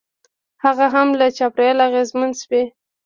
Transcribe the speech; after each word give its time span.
هغه 0.63 0.85
هم 0.93 1.07
له 1.19 1.27
چاپېریال 1.37 1.79
اغېزمن 1.87 2.31
شوی. 2.41 2.63